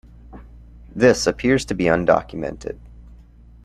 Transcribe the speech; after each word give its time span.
This 0.95 1.27
appears 1.27 1.63
to 1.65 1.75
be 1.75 1.83
undocumented. 1.83 2.79